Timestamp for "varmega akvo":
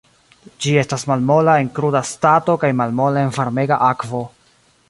3.39-4.27